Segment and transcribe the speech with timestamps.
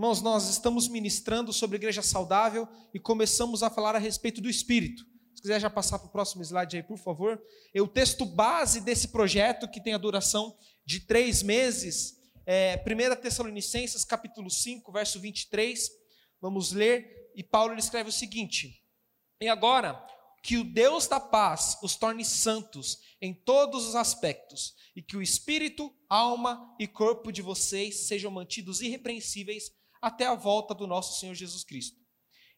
[0.00, 5.04] Irmãos, nós estamos ministrando sobre igreja saudável e começamos a falar a respeito do Espírito.
[5.34, 7.38] Se quiser já passar para o próximo slide aí, por favor.
[7.74, 10.56] E o texto base desse projeto, que tem a duração
[10.86, 15.90] de três meses, é 1 Tessalonicenses, capítulo 5, verso 23.
[16.40, 17.30] Vamos ler.
[17.36, 18.82] E Paulo escreve o seguinte:
[19.38, 20.02] E agora,
[20.42, 25.20] que o Deus da paz os torne santos em todos os aspectos, e que o
[25.20, 31.34] espírito, alma e corpo de vocês sejam mantidos irrepreensíveis até a volta do nosso Senhor
[31.34, 31.98] Jesus Cristo.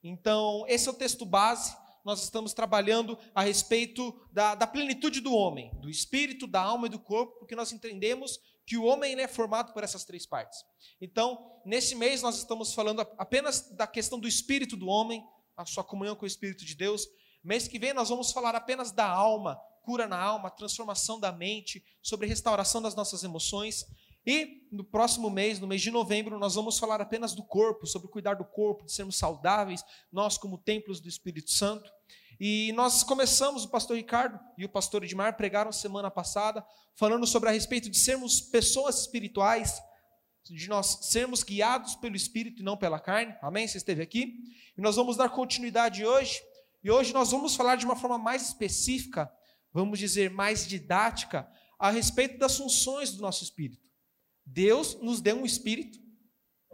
[0.03, 1.77] Então, esse é o texto base.
[2.05, 6.91] Nós estamos trabalhando a respeito da, da plenitude do homem, do espírito, da alma e
[6.91, 10.59] do corpo, porque nós entendemos que o homem é formado por essas três partes.
[11.01, 15.25] Então, nesse mês, nós estamos falando apenas da questão do espírito do homem,
[15.57, 17.07] a sua comunhão com o Espírito de Deus.
[17.43, 21.85] Mês que vem, nós vamos falar apenas da alma, cura na alma, transformação da mente,
[22.01, 23.85] sobre restauração das nossas emoções.
[24.27, 28.09] E no próximo mês, no mês de novembro, nós vamos falar apenas do corpo, sobre
[28.09, 31.91] cuidar do corpo, de sermos saudáveis, nós como templos do Espírito Santo.
[32.41, 37.49] E nós começamos, o pastor Ricardo e o pastor Edmar pregaram semana passada, falando sobre
[37.49, 39.81] a respeito de sermos pessoas espirituais,
[40.45, 43.35] de nós sermos guiados pelo Espírito e não pela carne.
[43.43, 43.67] Amém?
[43.67, 44.39] Você esteve aqui?
[44.77, 46.41] E nós vamos dar continuidade hoje.
[46.83, 49.33] E hoje nós vamos falar de uma forma mais específica,
[49.73, 53.92] vamos dizer mais didática, a respeito das funções do nosso espírito.
[54.45, 55.99] Deus nos deu um espírito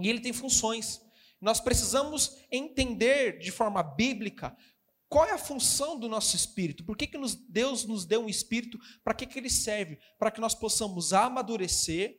[0.01, 1.01] e ele tem funções.
[1.41, 4.57] Nós precisamos entender de forma bíblica
[5.09, 8.29] qual é a função do nosso espírito, por que, que nos, Deus nos deu um
[8.29, 9.99] espírito, para que, que ele serve?
[10.19, 12.19] Para que nós possamos amadurecer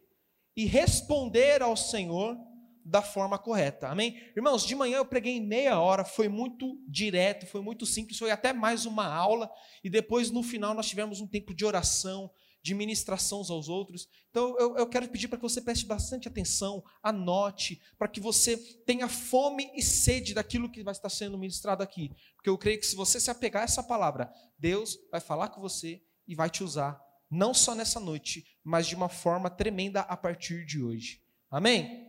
[0.55, 2.35] e responder ao Senhor
[2.83, 3.87] da forma correta.
[3.89, 4.19] Amém?
[4.35, 8.51] Irmãos, de manhã eu preguei meia hora, foi muito direto, foi muito simples, foi até
[8.51, 9.51] mais uma aula,
[9.83, 14.07] e depois no final nós tivemos um tempo de oração, de ministração uns aos outros.
[14.29, 18.57] Então eu, eu quero pedir para que você preste bastante atenção, anote, para que você
[18.85, 22.11] tenha fome e sede daquilo que vai estar sendo ministrado aqui.
[22.35, 25.61] Porque eu creio que se você se apegar a essa palavra, Deus vai falar com
[25.61, 30.15] você e vai te usar, não só nessa noite, mas de uma forma tremenda a
[30.15, 31.21] partir de hoje.
[31.49, 32.07] Amém?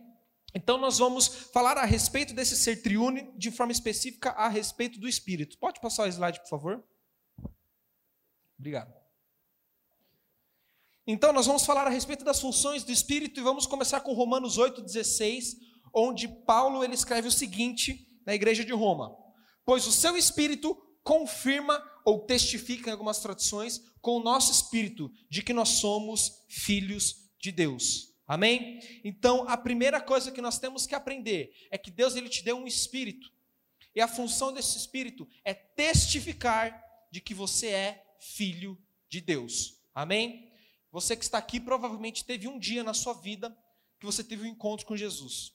[0.53, 5.07] Então nós vamos falar a respeito desse ser triune, de forma específica a respeito do
[5.07, 5.57] Espírito.
[5.57, 6.83] Pode passar o slide, por favor?
[8.59, 9.00] Obrigado.
[11.05, 14.57] Então, nós vamos falar a respeito das funções do Espírito e vamos começar com Romanos
[14.57, 15.57] 8,16,
[15.93, 19.15] onde Paulo ele escreve o seguinte na igreja de Roma:
[19.65, 25.41] Pois o seu Espírito confirma ou testifica em algumas tradições com o nosso Espírito de
[25.41, 28.11] que nós somos filhos de Deus.
[28.27, 28.79] Amém?
[29.03, 32.57] Então, a primeira coisa que nós temos que aprender é que Deus ele te deu
[32.57, 33.29] um Espírito.
[33.93, 36.81] E a função desse Espírito é testificar
[37.11, 38.77] de que você é filho
[39.09, 39.81] de Deus.
[39.93, 40.50] Amém?
[40.91, 43.55] Você que está aqui provavelmente teve um dia na sua vida
[43.99, 45.53] que você teve um encontro com Jesus.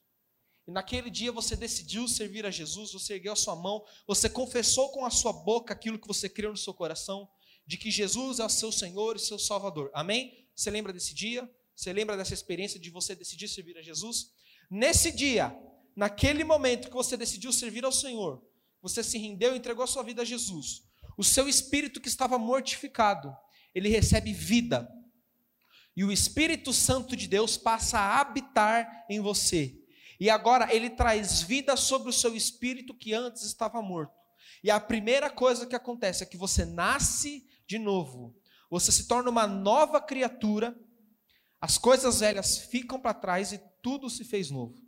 [0.67, 4.91] E naquele dia você decidiu servir a Jesus, você ergueu a sua mão, você confessou
[4.91, 7.29] com a sua boca aquilo que você creu no seu coração,
[7.67, 9.91] de que Jesus é o seu Senhor e seu Salvador.
[9.93, 10.49] Amém?
[10.55, 11.49] Você lembra desse dia?
[11.75, 14.33] Você lembra dessa experiência de você decidir servir a Jesus?
[14.71, 15.57] Nesse dia,
[15.95, 18.43] naquele momento que você decidiu servir ao Senhor,
[18.81, 20.83] você se rendeu e entregou a sua vida a Jesus.
[21.17, 23.37] O seu espírito que estava mortificado,
[23.75, 24.89] ele recebe vida
[25.97, 29.81] e o Espírito Santo de Deus passa a habitar em você.
[30.21, 34.15] E agora ele traz vida sobre o seu espírito que antes estava morto.
[34.63, 38.37] E a primeira coisa que acontece é que você nasce de novo.
[38.71, 40.79] Você se torna uma nova criatura.
[41.61, 44.85] As coisas velhas ficam para trás e tudo se fez novo.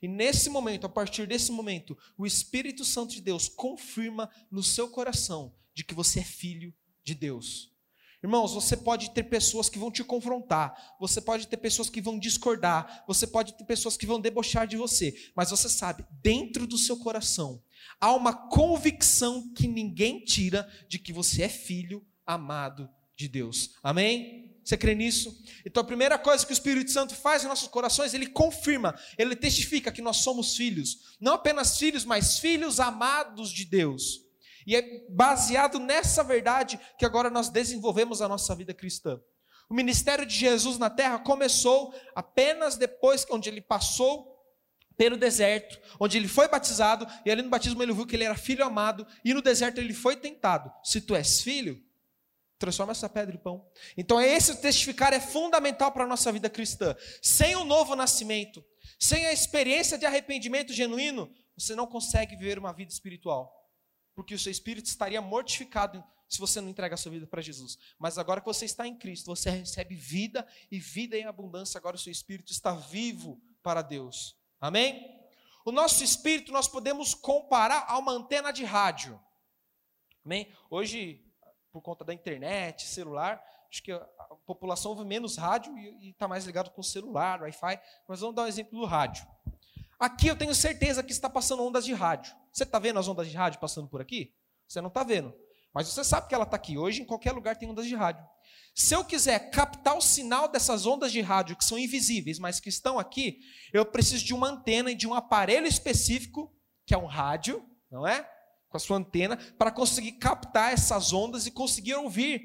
[0.00, 4.88] E nesse momento, a partir desse momento, o Espírito Santo de Deus confirma no seu
[4.88, 7.73] coração de que você é filho de Deus.
[8.24, 12.18] Irmãos, você pode ter pessoas que vão te confrontar, você pode ter pessoas que vão
[12.18, 16.78] discordar, você pode ter pessoas que vão debochar de você, mas você sabe, dentro do
[16.78, 17.62] seu coração,
[18.00, 23.72] há uma convicção que ninguém tira de que você é filho amado de Deus.
[23.82, 24.56] Amém?
[24.64, 25.38] Você crê nisso?
[25.66, 29.36] Então a primeira coisa que o Espírito Santo faz em nossos corações, ele confirma, ele
[29.36, 34.23] testifica que nós somos filhos, não apenas filhos, mas filhos amados de Deus.
[34.66, 39.20] E é baseado nessa verdade que agora nós desenvolvemos a nossa vida cristã.
[39.68, 44.32] O ministério de Jesus na terra começou apenas depois onde ele passou
[44.96, 48.36] pelo deserto, onde ele foi batizado, e ali no batismo ele viu que ele era
[48.36, 50.72] filho amado, e no deserto ele foi tentado.
[50.84, 51.82] Se tu és filho,
[52.58, 53.66] transforma essa pedra em pão.
[53.96, 56.94] Então esse testificar é fundamental para a nossa vida cristã.
[57.20, 58.64] Sem o novo nascimento,
[58.98, 63.63] sem a experiência de arrependimento genuíno, você não consegue viver uma vida espiritual
[64.14, 67.78] porque o seu espírito estaria mortificado se você não entrega a sua vida para Jesus.
[67.98, 71.78] Mas agora que você está em Cristo, você recebe vida e vida em abundância.
[71.78, 74.36] Agora o seu espírito está vivo para Deus.
[74.60, 75.22] Amém?
[75.64, 79.20] O nosso espírito nós podemos comparar a uma antena de rádio.
[80.24, 80.52] Amém?
[80.70, 81.24] Hoje,
[81.70, 84.06] por conta da internet, celular, acho que a
[84.46, 87.80] população ouve menos rádio e está mais ligado com o celular, Wi-Fi.
[88.08, 89.26] Mas vamos dar um exemplo do rádio.
[89.98, 92.34] Aqui eu tenho certeza que está passando ondas de rádio.
[92.54, 94.32] Você está vendo as ondas de rádio passando por aqui?
[94.68, 95.34] Você não está vendo.
[95.74, 96.78] Mas você sabe que ela está aqui.
[96.78, 98.24] Hoje, em qualquer lugar, tem ondas de rádio.
[98.72, 102.68] Se eu quiser captar o sinal dessas ondas de rádio que são invisíveis, mas que
[102.68, 103.40] estão aqui,
[103.72, 106.54] eu preciso de uma antena e de um aparelho específico,
[106.86, 108.22] que é um rádio, não é?
[108.68, 112.40] Com a sua antena, para conseguir captar essas ondas e conseguir ouvir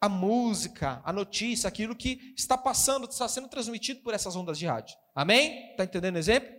[0.00, 4.66] a música, a notícia, aquilo que está passando, está sendo transmitido por essas ondas de
[4.66, 4.96] rádio.
[5.14, 5.70] Amém?
[5.70, 6.57] Está entendendo o exemplo?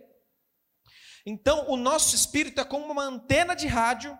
[1.26, 4.18] Então, o nosso espírito é como uma antena de rádio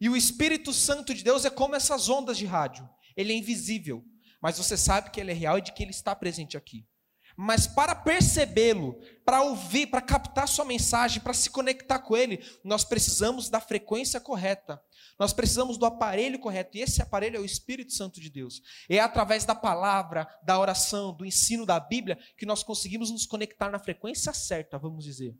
[0.00, 2.88] e o Espírito Santo de Deus é como essas ondas de rádio.
[3.16, 4.04] Ele é invisível,
[4.42, 6.86] mas você sabe que ele é real e de que ele está presente aqui.
[7.36, 12.84] Mas para percebê-lo, para ouvir, para captar sua mensagem, para se conectar com ele, nós
[12.84, 14.80] precisamos da frequência correta.
[15.18, 18.60] Nós precisamos do aparelho correto, e esse aparelho é o Espírito Santo de Deus.
[18.88, 23.70] É através da palavra, da oração, do ensino da Bíblia que nós conseguimos nos conectar
[23.70, 25.36] na frequência certa, vamos dizer,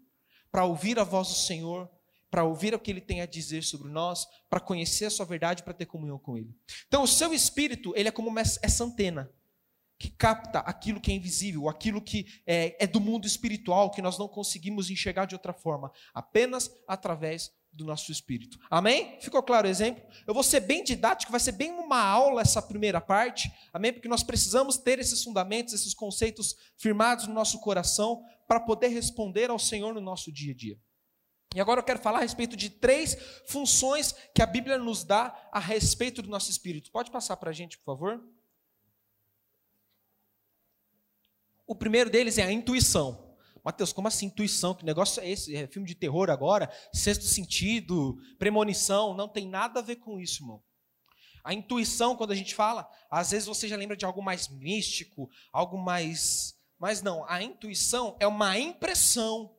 [0.55, 1.91] para ouvir a voz do Senhor,
[2.31, 5.65] para ouvir o que ele tem a dizer sobre nós, para conhecer a sua verdade,
[5.65, 6.55] para ter comunhão com ele.
[6.87, 9.29] Então, o seu espírito, ele é como essa antena
[9.99, 14.17] que capta aquilo que é invisível, aquilo que é, é do mundo espiritual, que nós
[14.17, 18.57] não conseguimos enxergar de outra forma, apenas através do nosso espírito.
[18.71, 19.19] Amém?
[19.21, 20.05] Ficou claro o exemplo?
[20.25, 23.53] Eu vou ser bem didático, vai ser bem uma aula essa primeira parte.
[23.73, 23.93] Amém?
[23.93, 29.51] Porque nós precisamos ter esses fundamentos, esses conceitos firmados no nosso coração para poder responder
[29.51, 30.79] ao Senhor no nosso dia a dia.
[31.55, 35.49] E agora eu quero falar a respeito de três funções que a Bíblia nos dá
[35.53, 36.91] a respeito do nosso espírito.
[36.91, 38.25] Pode passar para a gente, por favor?
[41.67, 43.37] O primeiro deles é a intuição.
[43.65, 44.75] Mateus, como assim intuição?
[44.75, 45.57] Que negócio é esse?
[45.57, 46.71] É filme de terror agora?
[46.93, 49.15] Sexto sentido, premonição?
[49.15, 50.63] Não tem nada a ver com isso, irmão.
[51.43, 55.31] A intuição, quando a gente fala, às vezes você já lembra de algo mais místico,
[55.53, 56.54] algo mais.
[56.85, 59.51] Mas não, a intuição é uma impressão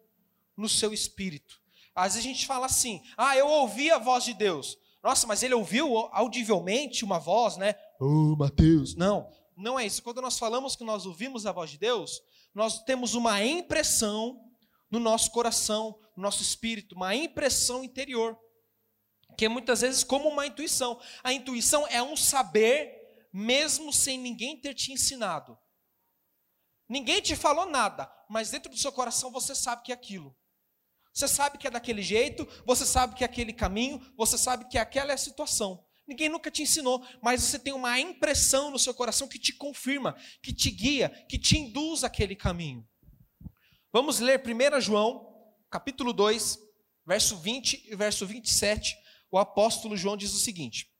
[0.55, 1.59] no seu espírito.
[1.95, 4.77] Às vezes a gente fala assim: ah, eu ouvi a voz de Deus.
[5.03, 7.73] Nossa, mas ele ouviu audivelmente uma voz, né?
[7.99, 8.93] Oh, Mateus.
[8.93, 9.27] Não,
[9.57, 10.03] não é isso.
[10.03, 12.21] Quando nós falamos que nós ouvimos a voz de Deus,
[12.53, 14.39] nós temos uma impressão
[14.91, 18.37] no nosso coração, no nosso espírito, uma impressão interior,
[19.35, 20.99] que é muitas vezes como uma intuição.
[21.23, 22.93] A intuição é um saber,
[23.33, 25.57] mesmo sem ninguém ter te ensinado.
[26.87, 30.35] Ninguém te falou nada, mas dentro do seu coração você sabe que é aquilo.
[31.13, 34.77] Você sabe que é daquele jeito, você sabe que é aquele caminho, você sabe que
[34.77, 35.83] aquela é a situação.
[36.07, 40.15] Ninguém nunca te ensinou, mas você tem uma impressão no seu coração que te confirma,
[40.43, 42.87] que te guia, que te induz aquele caminho.
[43.91, 45.33] Vamos ler 1 João,
[45.71, 46.59] capítulo 2,
[47.07, 48.95] verso 20 e verso 27.
[49.31, 50.91] O apóstolo João diz o seguinte: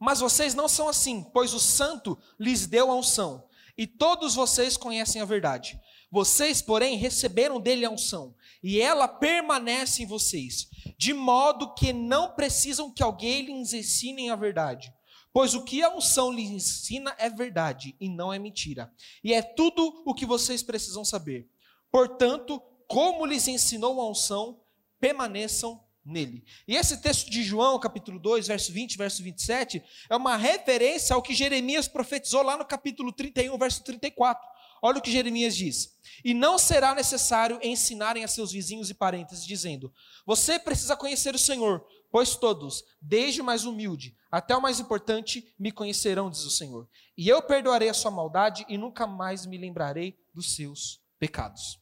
[0.00, 4.76] Mas vocês não são assim, pois o santo lhes deu a unção, e todos vocês
[4.76, 5.80] conhecem a verdade.
[6.10, 12.34] Vocês, porém, receberam dele a unção, e ela permanece em vocês, de modo que não
[12.34, 14.92] precisam que alguém lhes ensine a verdade.
[15.32, 18.92] Pois o que a unção lhes ensina é verdade e não é mentira.
[19.22, 21.48] E é tudo o que vocês precisam saber.
[21.92, 24.60] Portanto, como lhes ensinou a unção,
[24.98, 26.42] permaneçam nele.
[26.66, 31.22] E esse texto de João, capítulo 2, verso 20, verso 27, é uma referência ao
[31.22, 36.32] que Jeremias profetizou lá no capítulo 31, verso 34 Olha o que Jeremias diz: E
[36.32, 39.92] não será necessário ensinarem a seus vizinhos e parentes, dizendo:
[40.24, 45.52] Você precisa conhecer o Senhor, pois todos, desde o mais humilde até o mais importante,
[45.58, 46.88] me conhecerão, diz o Senhor.
[47.16, 51.80] E eu perdoarei a sua maldade e nunca mais me lembrarei dos seus pecados.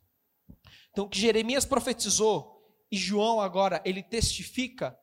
[0.90, 2.55] Então, o que Jeremias profetizou
[2.90, 4.96] e João agora ele testifica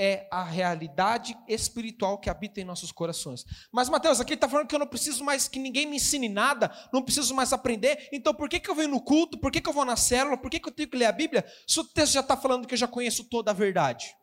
[0.00, 3.44] é a realidade espiritual que habita em nossos corações.
[3.72, 6.28] Mas, Mateus, aqui ele está falando que eu não preciso mais que ninguém me ensine
[6.28, 9.60] nada, não preciso mais aprender, então por que, que eu venho no culto, por que,
[9.60, 11.80] que eu vou na célula, por que, que eu tenho que ler a Bíblia, se
[11.80, 14.14] o texto já está falando que eu já conheço toda a verdade?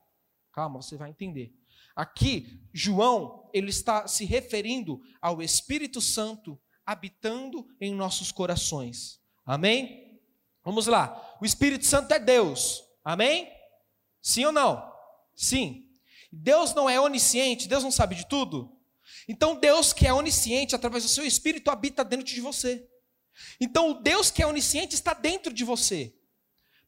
[0.54, 1.52] Calma, você vai entender.
[1.94, 9.20] Aqui, João, ele está se referindo ao Espírito Santo habitando em nossos corações.
[9.46, 10.05] Amém?
[10.66, 11.38] Vamos lá.
[11.40, 12.84] O Espírito Santo é Deus.
[13.04, 13.54] Amém?
[14.20, 14.92] Sim ou não?
[15.36, 15.88] Sim.
[16.32, 18.76] Deus não é onisciente, Deus não sabe de tudo.
[19.28, 22.90] Então, Deus que é onisciente, através do seu espírito, habita dentro de você.
[23.62, 26.16] Então, o Deus que é onisciente está dentro de você.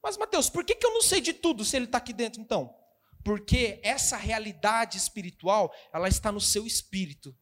[0.02, 2.76] Mas, Mateus, por que, eu não sei de tudo se ele está aqui dentro, então?
[3.24, 7.38] Porque essa realidade espiritual, ela está no seu espírito.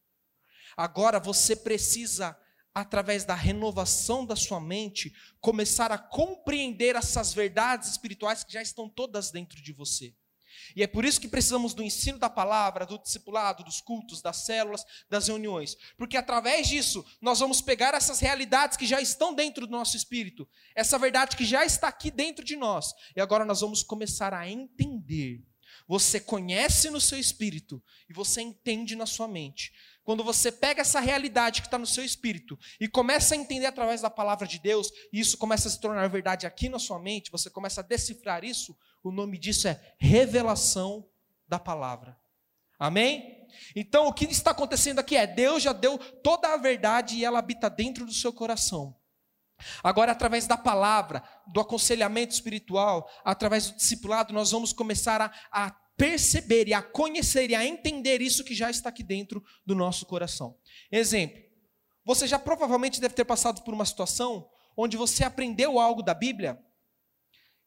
[0.76, 2.38] Agora você precisa
[2.76, 8.90] através da renovação da sua mente, começar a compreender essas verdades espirituais que já estão
[8.90, 10.14] todas dentro de você.
[10.76, 14.46] E é por isso que precisamos do ensino da palavra, do discipulado, dos cultos, das
[14.46, 15.78] células, das reuniões.
[15.98, 20.48] Porque através disso, nós vamos pegar essas realidades que já estão dentro do nosso espírito,
[20.76, 24.50] essa verdade que já está aqui dentro de nós, e agora nós vamos começar a
[24.50, 25.46] entender.
[25.88, 29.72] Você conhece no seu espírito e você entende na sua mente.
[30.06, 34.02] Quando você pega essa realidade que está no seu espírito e começa a entender através
[34.02, 37.32] da palavra de Deus, e isso começa a se tornar verdade aqui na sua mente,
[37.32, 41.10] você começa a decifrar isso, o nome disso é revelação
[41.48, 42.16] da palavra.
[42.78, 43.48] Amém?
[43.76, 47.40] Então o que está acontecendo aqui é: Deus já deu toda a verdade e ela
[47.40, 48.96] habita dentro do seu coração.
[49.82, 55.76] Agora, através da palavra, do aconselhamento espiritual, através do discipulado, nós vamos começar a, a
[55.98, 60.06] perceber e a conhecer e a entender isso que já está aqui dentro do nosso
[60.06, 60.58] coração.
[60.92, 61.42] Exemplo:
[62.06, 66.62] você já provavelmente deve ter passado por uma situação onde você aprendeu algo da Bíblia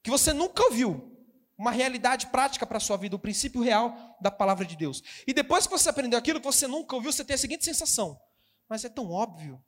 [0.03, 1.17] que você nunca ouviu,
[1.59, 5.03] uma realidade prática para a sua vida, o princípio real da palavra de Deus.
[5.27, 8.19] E depois que você aprendeu aquilo que você nunca ouviu, você tem a seguinte sensação:
[8.69, 9.63] mas é tão óbvio.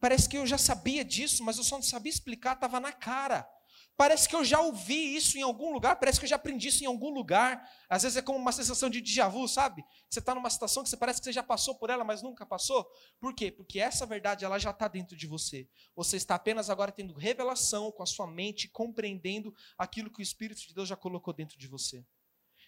[0.00, 3.48] Parece que eu já sabia disso, mas eu só não sabia explicar, estava na cara.
[3.96, 6.84] Parece que eu já ouvi isso em algum lugar, parece que eu já aprendi isso
[6.84, 7.66] em algum lugar.
[7.88, 9.82] Às vezes é como uma sensação de déjà vu, sabe?
[10.10, 12.44] Você está numa situação que você parece que você já passou por ela, mas nunca
[12.44, 12.86] passou.
[13.18, 13.50] Por quê?
[13.50, 15.66] Porque essa verdade ela já está dentro de você.
[15.94, 20.60] Você está apenas agora tendo revelação com a sua mente, compreendendo aquilo que o Espírito
[20.60, 22.04] de Deus já colocou dentro de você.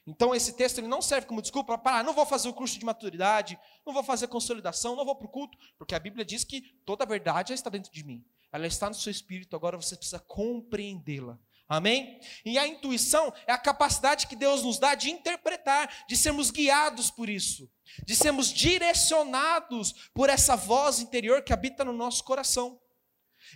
[0.07, 2.79] Então esse texto ele não serve como desculpa para, ah, não vou fazer o curso
[2.79, 6.45] de maturidade, não vou fazer consolidação, não vou para o culto, porque a Bíblia diz
[6.45, 8.25] que toda a verdade já está dentro de mim.
[8.53, 11.39] Ela está no seu espírito, agora você precisa compreendê-la.
[11.69, 12.19] Amém?
[12.47, 17.11] E a intuição é a capacidade que Deus nos dá de interpretar, de sermos guiados
[17.11, 17.71] por isso,
[18.07, 22.81] de sermos direcionados por essa voz interior que habita no nosso coração.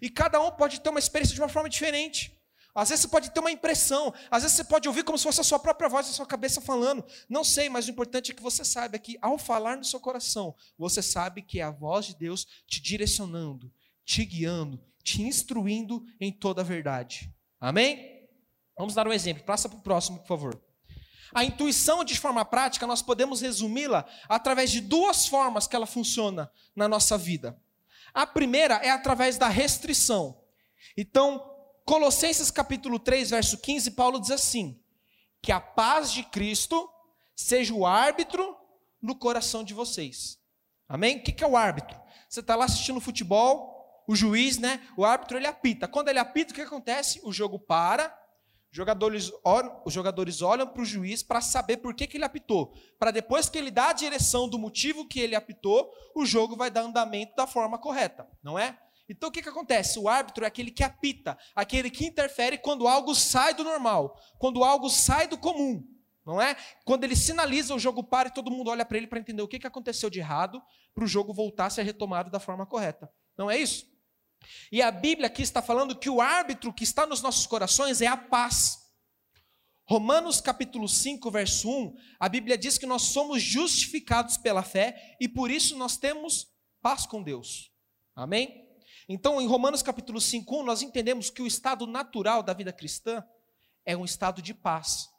[0.00, 2.38] E cada um pode ter uma experiência de uma forma diferente.
[2.74, 5.40] Às vezes você pode ter uma impressão, às vezes você pode ouvir como se fosse
[5.40, 7.04] a sua própria voz na sua cabeça falando.
[7.28, 10.54] Não sei, mas o importante é que você saiba que ao falar no seu coração,
[10.78, 13.70] você sabe que é a voz de Deus te direcionando,
[14.04, 17.32] te guiando, te instruindo em toda a verdade.
[17.60, 18.28] Amém?
[18.76, 19.44] Vamos dar um exemplo.
[19.44, 20.62] Passa para o próximo, por favor.
[21.34, 26.50] A intuição, de forma prática, nós podemos resumi-la através de duas formas que ela funciona
[26.76, 27.58] na nossa vida.
[28.12, 30.38] A primeira é através da restrição.
[30.96, 31.50] Então,
[31.84, 34.80] Colossenses capítulo 3, verso 15, Paulo diz assim:
[35.40, 36.88] Que a paz de Cristo
[37.34, 38.56] seja o árbitro
[39.00, 40.38] no coração de vocês.
[40.86, 41.16] Amém?
[41.16, 41.98] O que é o árbitro?
[42.28, 43.71] Você está lá assistindo futebol,
[44.06, 45.88] o juiz, né, o árbitro, ele apita.
[45.88, 47.20] Quando ele apita, o que acontece?
[47.24, 48.16] O jogo para,
[48.72, 52.74] jogadores olham, os jogadores olham para o juiz para saber por que, que ele apitou.
[52.98, 56.70] Para depois que ele dá a direção do motivo que ele apitou, o jogo vai
[56.70, 58.78] dar andamento da forma correta, não é?
[59.08, 59.98] Então o que, que acontece?
[59.98, 64.64] O árbitro é aquele que apita, aquele que interfere quando algo sai do normal, quando
[64.64, 65.86] algo sai do comum,
[66.24, 66.56] não é?
[66.84, 69.48] Quando ele sinaliza, o jogo para e todo mundo olha para ele para entender o
[69.48, 70.62] que, que aconteceu de errado,
[70.94, 73.10] para o jogo voltar a ser retomado da forma correta.
[73.36, 73.91] Não é isso?
[74.70, 78.06] E a Bíblia aqui está falando que o árbitro que está nos nossos corações é
[78.06, 78.78] a paz.
[79.84, 85.28] Romanos capítulo 5, verso 1, a Bíblia diz que nós somos justificados pela fé e
[85.28, 86.48] por isso nós temos
[86.80, 87.70] paz com Deus.
[88.14, 88.66] Amém?
[89.08, 93.22] Então, em Romanos capítulo 5, 1, nós entendemos que o estado natural da vida cristã
[93.84, 95.11] é um estado de paz.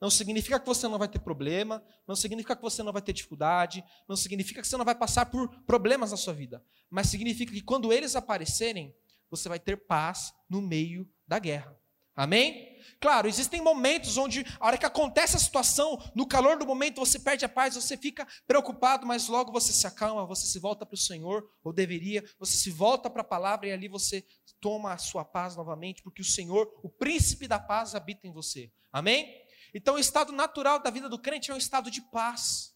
[0.00, 3.12] Não significa que você não vai ter problema, não significa que você não vai ter
[3.12, 7.52] dificuldade, não significa que você não vai passar por problemas na sua vida, mas significa
[7.52, 8.94] que quando eles aparecerem,
[9.30, 11.76] você vai ter paz no meio da guerra.
[12.14, 12.76] Amém?
[12.98, 17.18] Claro, existem momentos onde, a hora que acontece a situação, no calor do momento, você
[17.18, 20.94] perde a paz, você fica preocupado, mas logo você se acalma, você se volta para
[20.94, 24.24] o Senhor, ou deveria, você se volta para a palavra e ali você
[24.60, 28.72] toma a sua paz novamente, porque o Senhor, o príncipe da paz, habita em você.
[28.90, 29.45] Amém?
[29.76, 32.74] Então, o estado natural da vida do crente é um estado de paz.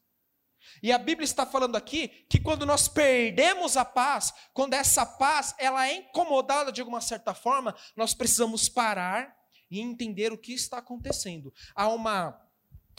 [0.83, 5.55] E a Bíblia está falando aqui que quando nós perdemos a paz, quando essa paz
[5.57, 9.35] ela é incomodada de alguma certa forma, nós precisamos parar
[9.71, 11.51] e entender o que está acontecendo.
[11.75, 12.39] Há uma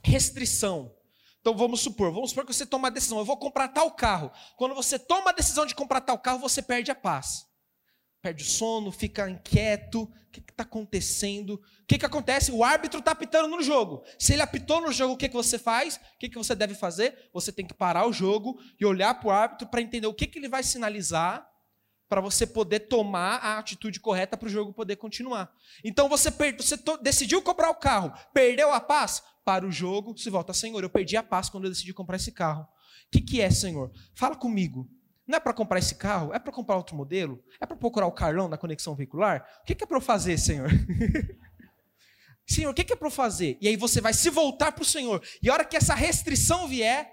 [0.03, 0.97] restrição.
[1.39, 4.31] Então vamos supor, vamos supor que você toma a decisão, eu vou comprar tal carro.
[4.57, 7.50] Quando você toma a decisão de comprar tal carro, você perde a paz
[8.21, 10.03] perde o sono, fica inquieto.
[10.03, 11.55] O que está acontecendo?
[11.55, 12.51] O que, que acontece?
[12.51, 14.03] O árbitro está apitando no jogo.
[14.17, 15.95] Se ele apitou no jogo, o que, que você faz?
[15.95, 17.29] O que, que você deve fazer?
[17.33, 20.27] Você tem que parar o jogo e olhar para o árbitro para entender o que,
[20.27, 21.51] que ele vai sinalizar
[22.07, 25.49] para você poder tomar a atitude correta para o jogo poder continuar.
[25.83, 29.23] Então você, você decidiu comprar o carro, perdeu a paz?
[29.43, 32.31] Para o jogo, se volta, Senhor, eu perdi a paz quando eu decidi comprar esse
[32.31, 32.63] carro.
[32.63, 32.67] O
[33.11, 33.91] que, que é, Senhor?
[34.13, 34.89] Fala comigo.
[35.27, 36.33] Não é para comprar esse carro?
[36.33, 37.43] É para comprar outro modelo?
[37.59, 39.47] É para procurar o carlão na conexão veicular?
[39.61, 40.69] O que é para eu fazer, Senhor?
[42.45, 43.57] Senhor, o que é para eu fazer?
[43.61, 45.23] E aí você vai se voltar para o Senhor.
[45.41, 47.09] E a hora que essa restrição vier,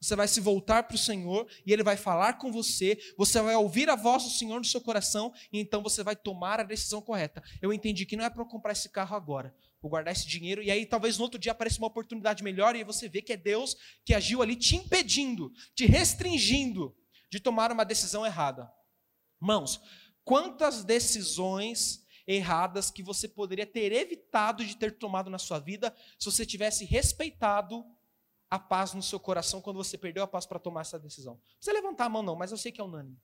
[0.00, 2.98] você vai se voltar para o Senhor e Ele vai falar com você.
[3.18, 6.58] Você vai ouvir a voz do Senhor no seu coração e então você vai tomar
[6.58, 7.42] a decisão correta.
[7.60, 10.62] Eu entendi que não é para eu comprar esse carro agora, vou guardar esse dinheiro
[10.62, 13.36] e aí talvez no outro dia apareça uma oportunidade melhor e você vê que é
[13.36, 16.96] Deus que agiu ali te impedindo, te restringindo
[17.30, 18.70] de tomar uma decisão errada.
[19.38, 19.80] Mãos,
[20.24, 26.30] quantas decisões erradas que você poderia ter evitado de ter tomado na sua vida se
[26.30, 27.84] você tivesse respeitado
[28.50, 31.34] a paz no seu coração quando você perdeu a paz para tomar essa decisão.
[31.34, 33.16] Não precisa levantar a mão, não, mas eu sei que é unânime.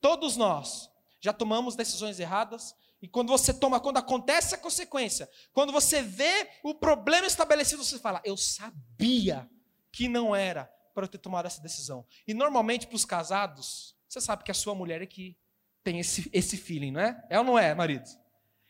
[0.00, 0.90] Todos nós
[1.20, 6.48] já tomamos decisões erradas, e quando você toma, quando acontece a consequência, quando você vê
[6.62, 9.48] o problema estabelecido, você fala: Eu sabia
[9.92, 12.06] que não era para eu ter tomado essa decisão.
[12.26, 15.36] E normalmente para os casados, você sabe que a sua mulher é que
[15.82, 17.26] tem esse, esse feeling, não é?
[17.30, 18.08] É ou não é, marido?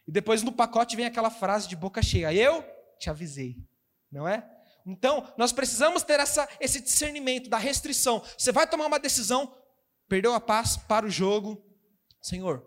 [0.06, 2.64] E depois no pacote vem aquela frase de boca cheia: Eu
[2.98, 3.56] te avisei,
[4.10, 4.48] não é?
[4.86, 8.22] Então, nós precisamos ter essa, esse discernimento da restrição.
[8.36, 9.54] Você vai tomar uma decisão,
[10.08, 11.62] perdeu a paz, para o jogo.
[12.20, 12.66] Senhor,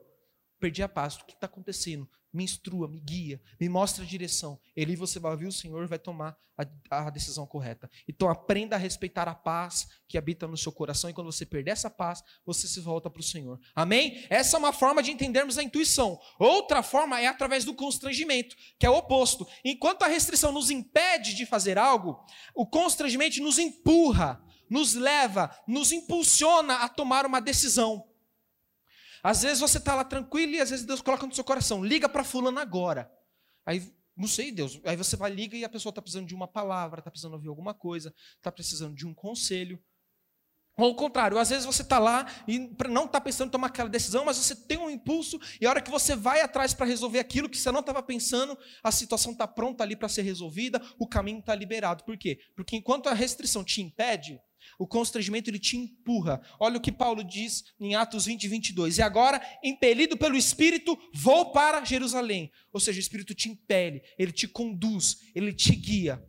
[0.59, 2.09] perdi a paz, o que está acontecendo?
[2.33, 4.59] Me instrua, me guia, me mostra a direção.
[4.75, 7.89] Ele você vai ouvir o Senhor vai tomar a, a, decisão correta.
[8.07, 11.71] Então aprenda a respeitar a paz que habita no seu coração e quando você perder
[11.71, 13.59] essa paz, você se volta para o Senhor.
[13.75, 14.25] Amém?
[14.29, 16.19] Essa é uma forma de entendermos a intuição.
[16.39, 19.47] Outra forma é através do constrangimento, que é o oposto.
[19.63, 22.23] Enquanto a restrição nos impede de fazer algo,
[22.55, 28.07] o constrangimento nos empurra, nos leva, nos impulsiona a tomar uma decisão.
[29.23, 32.09] Às vezes você está lá tranquilo e às vezes Deus coloca no seu coração, liga
[32.09, 33.09] para fulano agora.
[33.65, 34.81] Aí, não sei, Deus.
[34.83, 37.47] Aí você vai, liga e a pessoa está precisando de uma palavra, está precisando ouvir
[37.47, 39.81] alguma coisa, está precisando de um conselho.
[40.75, 43.87] Ou ao contrário, às vezes você está lá e não está pensando em tomar aquela
[43.87, 47.19] decisão, mas você tem um impulso e a hora que você vai atrás para resolver
[47.19, 51.07] aquilo que você não estava pensando, a situação está pronta ali para ser resolvida, o
[51.07, 52.03] caminho está liberado.
[52.03, 52.39] Por quê?
[52.55, 54.41] Porque enquanto a restrição te impede,
[54.77, 56.41] o constrangimento ele te empurra.
[56.59, 58.97] Olha o que Paulo diz em Atos 20, 22.
[58.97, 62.51] E agora, impelido pelo Espírito, vou para Jerusalém.
[62.71, 66.23] Ou seja, o Espírito te impele, ele te conduz, ele te guia.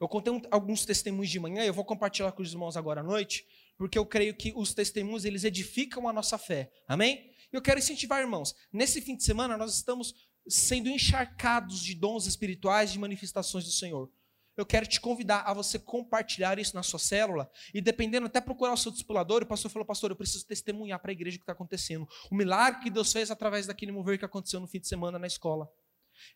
[0.00, 3.04] Eu contei um, alguns testemunhos de manhã, eu vou compartilhar com os irmãos agora à
[3.04, 3.44] noite,
[3.76, 6.70] porque eu creio que os testemunhos eles edificam a nossa fé.
[6.86, 7.32] Amém?
[7.50, 8.54] Eu quero incentivar, irmãos.
[8.72, 10.14] Nesse fim de semana nós estamos
[10.46, 14.10] sendo encharcados de dons espirituais, de manifestações do Senhor
[14.58, 18.72] eu quero te convidar a você compartilhar isso na sua célula e, dependendo, até procurar
[18.72, 19.44] o seu discipulador.
[19.44, 22.08] O pastor falou, pastor, eu preciso testemunhar para a igreja o que está acontecendo.
[22.28, 25.28] O milagre que Deus fez através daquele mover que aconteceu no fim de semana na
[25.28, 25.70] escola.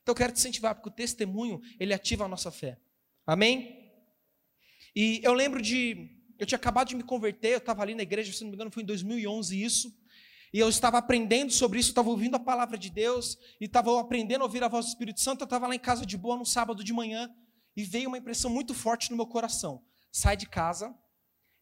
[0.00, 2.78] Então, eu quero te incentivar, porque o testemunho, ele ativa a nossa fé.
[3.26, 3.90] Amém?
[4.94, 6.08] E eu lembro de.
[6.38, 8.70] Eu tinha acabado de me converter, eu estava ali na igreja, se não me engano,
[8.70, 9.92] foi em 2011 isso.
[10.52, 14.42] E eu estava aprendendo sobre isso, estava ouvindo a palavra de Deus, e estava aprendendo
[14.42, 15.40] a ouvir a voz do Espírito Santo.
[15.40, 17.28] Eu estava lá em casa de boa no sábado de manhã,
[17.76, 19.84] e veio uma impressão muito forte no meu coração.
[20.10, 20.96] Sai de casa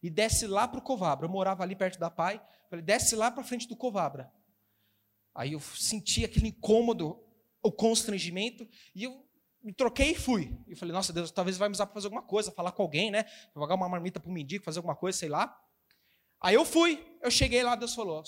[0.01, 1.25] e desce lá para o Covabra.
[1.25, 2.41] Eu morava ali perto da Pai.
[2.69, 4.31] Falei, desce lá para frente do Covabra.
[5.33, 7.23] Aí eu senti aquele incômodo,
[7.63, 9.25] o constrangimento, e eu
[9.63, 10.57] me troquei e fui.
[10.67, 13.11] E falei, nossa Deus, talvez vai me usar para fazer alguma coisa, falar com alguém,
[13.11, 13.23] né?
[13.53, 15.57] Pagar uma marmita para o mendigo, fazer alguma coisa, sei lá.
[16.41, 18.23] Aí eu fui, eu cheguei lá, Deus falou,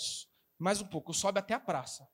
[0.57, 2.07] mais um pouco, sobe até a praça.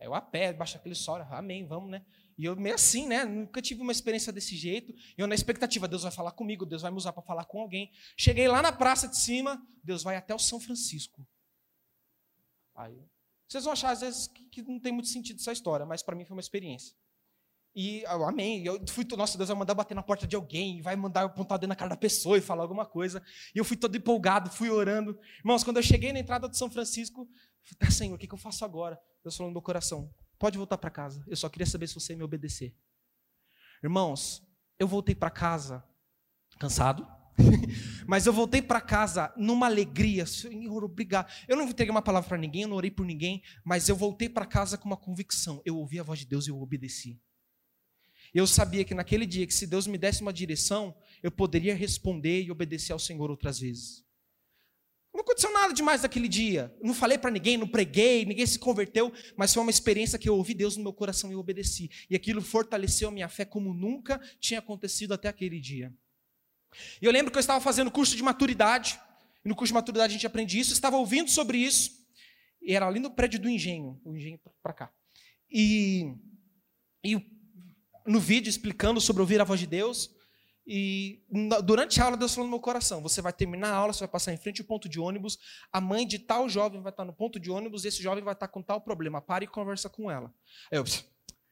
[0.00, 2.04] Aí eu a pé, baixa aquele sol, amém, vamos, né?
[2.38, 3.24] E eu meio assim, né?
[3.24, 4.94] Nunca tive uma experiência desse jeito.
[5.16, 7.90] Eu na expectativa, Deus vai falar comigo, Deus vai me usar para falar com alguém.
[8.16, 11.26] Cheguei lá na praça de cima, Deus vai até o São Francisco.
[12.76, 12.96] Aí,
[13.48, 16.24] vocês vão achar às vezes que, não tem muito sentido essa história, mas para mim
[16.24, 16.94] foi uma experiência.
[17.74, 18.64] E eu amém.
[18.64, 21.70] Eu fui, nossa, Deus vai mandar bater na porta de alguém, vai mandar apontar dentro
[21.70, 23.20] na cara da pessoa e falar alguma coisa.
[23.52, 25.18] E eu fui todo empolgado, fui orando.
[25.38, 27.28] Irmãos, quando eu cheguei na entrada de São Francisco,
[27.70, 29.00] eu tá, Senhor, o que, que eu faço agora?
[29.24, 31.24] Deus falou no meu coração: Pode voltar para casa.
[31.26, 32.74] Eu só queria saber se você me obedecer.
[33.82, 34.42] Irmãos,
[34.78, 35.84] eu voltei para casa
[36.58, 37.06] cansado,
[38.06, 40.26] mas eu voltei para casa numa alegria.
[40.26, 41.30] Senhor, obrigado.
[41.46, 44.28] Eu não entreguei uma palavra para ninguém, eu não orei por ninguém, mas eu voltei
[44.28, 45.62] para casa com uma convicção.
[45.64, 47.20] Eu ouvi a voz de Deus e eu obedeci.
[48.34, 52.42] Eu sabia que naquele dia, que se Deus me desse uma direção, eu poderia responder
[52.42, 54.04] e obedecer ao Senhor outras vezes.
[55.18, 56.72] Não aconteceu nada demais naquele dia.
[56.80, 60.36] Não falei para ninguém, não preguei, ninguém se converteu, mas foi uma experiência que eu
[60.36, 61.90] ouvi Deus no meu coração e obedeci.
[62.08, 65.92] E aquilo fortaleceu a minha fé como nunca tinha acontecido até aquele dia.
[67.02, 68.96] E eu lembro que eu estava fazendo curso de maturidade,
[69.44, 71.90] e no curso de maturidade a gente aprende isso, estava ouvindo sobre isso,
[72.62, 74.92] e era ali no prédio do engenho, o engenho para cá.
[75.50, 76.14] E,
[77.02, 77.20] e
[78.06, 80.14] no vídeo explicando sobre ouvir a voz de Deus,
[80.70, 81.24] E
[81.64, 84.08] durante a aula, Deus falou no meu coração: você vai terminar a aula, você vai
[84.08, 85.38] passar em frente ao ponto de ônibus,
[85.72, 88.34] a mãe de tal jovem vai estar no ponto de ônibus, e esse jovem vai
[88.34, 89.18] estar com tal problema.
[89.22, 90.30] Pare e conversa com ela.
[90.70, 90.84] Eu,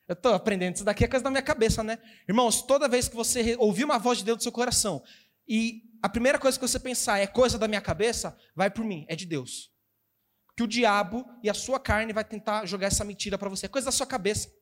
[0.06, 1.98] eu estou aprendendo isso daqui, é coisa da minha cabeça, né?
[2.28, 5.02] Irmãos, toda vez que você ouvir uma voz de Deus no seu coração,
[5.48, 9.06] e a primeira coisa que você pensar é coisa da minha cabeça, vai por mim,
[9.08, 9.72] é de Deus.
[10.54, 13.68] Que o diabo e a sua carne vai tentar jogar essa mentira para você, é
[13.70, 14.52] coisa da sua cabeça.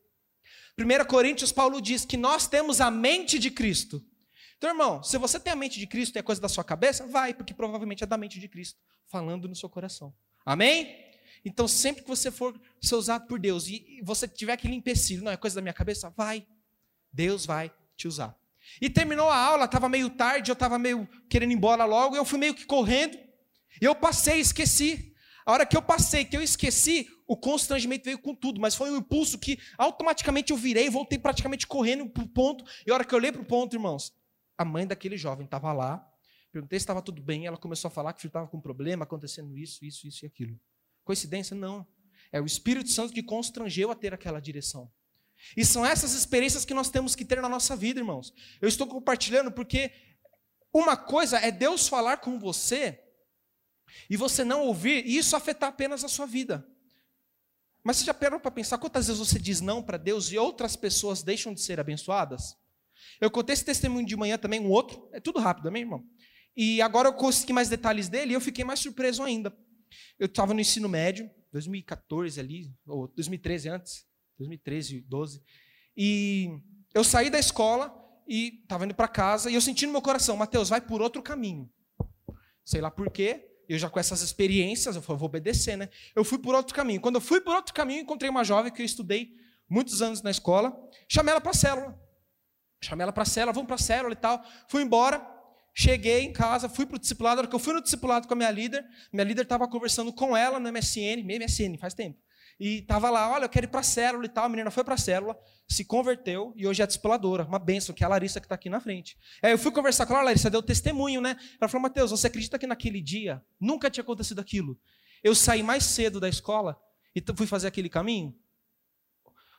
[0.78, 4.00] 1 Coríntios, Paulo diz que nós temos a mente de Cristo.
[4.56, 7.06] Então, irmão, se você tem a mente de Cristo e é coisa da sua cabeça,
[7.06, 10.14] vai, porque provavelmente é da mente de Cristo, falando no seu coração.
[10.44, 11.04] Amém?
[11.44, 15.32] Então, sempre que você for ser usado por Deus e você tiver aquele empecilho, não
[15.32, 16.46] é coisa da minha cabeça, vai.
[17.12, 18.36] Deus vai te usar.
[18.80, 22.24] E terminou a aula, estava meio tarde, eu estava meio querendo ir embora logo, eu
[22.24, 23.18] fui meio que correndo.
[23.80, 25.14] Eu passei, esqueci.
[25.44, 28.90] A hora que eu passei, que eu esqueci, o constrangimento veio com tudo, mas foi
[28.90, 32.64] um impulso que automaticamente eu virei, voltei praticamente correndo para o ponto.
[32.86, 34.14] E a hora que eu olhei para o ponto, irmãos,
[34.56, 36.06] a mãe daquele jovem estava lá,
[36.52, 39.04] perguntei se estava tudo bem, ela começou a falar que o filho estava com problema,
[39.04, 40.58] acontecendo isso, isso, isso e aquilo.
[41.04, 41.56] Coincidência?
[41.56, 41.86] Não.
[42.32, 44.90] É o Espírito Santo que constrangeu a ter aquela direção.
[45.56, 48.32] E são essas experiências que nós temos que ter na nossa vida, irmãos.
[48.60, 49.92] Eu estou compartilhando porque
[50.72, 53.00] uma coisa é Deus falar com você
[54.08, 56.66] e você não ouvir, e isso afetar apenas a sua vida.
[57.82, 60.74] Mas você já parou para pensar quantas vezes você diz não para Deus e outras
[60.74, 62.56] pessoas deixam de ser abençoadas?
[63.20, 66.04] Eu contei esse testemunho de manhã também, um outro, é tudo rápido, amém, irmão?
[66.57, 69.57] E agora eu consegui mais detalhes dele e eu fiquei mais surpreso ainda.
[70.18, 74.07] Eu estava no ensino médio, 2014 ali, ou 2013 antes,
[74.38, 75.42] 2013, 12.
[75.96, 76.50] E
[76.94, 77.94] eu saí da escola
[78.28, 81.22] e estava indo para casa e eu senti no meu coração, Mateus, vai por outro
[81.22, 81.70] caminho.
[82.64, 85.88] Sei lá por quê, eu já com essas experiências, eu falei, vou obedecer, né?
[86.14, 87.00] Eu fui por outro caminho.
[87.00, 89.33] Quando eu fui por outro caminho, encontrei uma jovem que eu estudei
[89.68, 90.76] muitos anos na escola,
[91.09, 92.03] chamei ela para a célula.
[92.84, 94.44] Chamei ela para a célula, vamos para a célula e tal.
[94.68, 95.24] Fui embora,
[95.74, 97.36] cheguei em casa, fui para o discipulado.
[97.36, 100.12] Na hora que eu fui no discipulado com a minha líder, minha líder estava conversando
[100.12, 102.18] com ela no MSN, MSN, faz tempo.
[102.58, 104.44] E estava lá, olha, eu quero ir para a célula e tal.
[104.44, 107.44] A menina foi para a célula, se converteu e hoje é discipuladora.
[107.44, 109.18] Uma benção, que é a Larissa que está aqui na frente.
[109.42, 111.36] Aí eu fui conversar com ela, a Larissa deu testemunho, né?
[111.60, 114.78] Ela falou, Mateus, você acredita que naquele dia nunca tinha acontecido aquilo?
[115.22, 116.80] Eu saí mais cedo da escola
[117.14, 118.36] e fui fazer aquele caminho?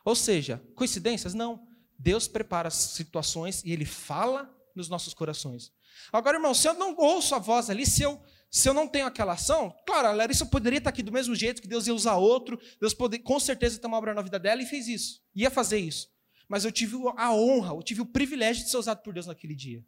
[0.04, 1.34] Ou seja, coincidências?
[1.34, 1.65] Não.
[1.98, 5.72] Deus prepara as situações e Ele fala nos nossos corações.
[6.12, 9.06] Agora, irmão, se eu não ouço a voz ali, se eu, se eu não tenho
[9.06, 12.16] aquela ação, claro, a Larissa poderia estar aqui do mesmo jeito, que Deus ia usar
[12.16, 15.50] outro, Deus poderia, com certeza ter uma obra na vida dela e fez isso, ia
[15.50, 16.08] fazer isso.
[16.48, 19.54] Mas eu tive a honra, eu tive o privilégio de ser usado por Deus naquele
[19.54, 19.84] dia.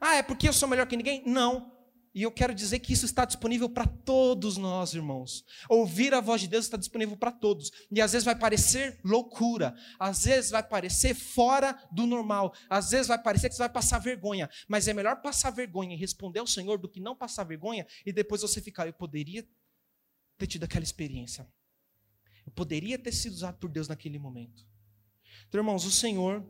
[0.00, 1.22] Ah, é porque eu sou melhor que ninguém?
[1.24, 1.73] Não.
[2.14, 5.44] E eu quero dizer que isso está disponível para todos nós, irmãos.
[5.68, 7.72] Ouvir a voz de Deus está disponível para todos.
[7.90, 13.08] E às vezes vai parecer loucura, às vezes vai parecer fora do normal, às vezes
[13.08, 14.48] vai parecer que você vai passar vergonha.
[14.68, 18.12] Mas é melhor passar vergonha e responder ao Senhor do que não passar vergonha e
[18.12, 18.86] depois você ficar.
[18.86, 19.44] Eu poderia
[20.38, 21.48] ter tido aquela experiência.
[22.46, 24.64] Eu poderia ter sido usado por Deus naquele momento.
[25.48, 26.46] Então, irmãos, o Senhor,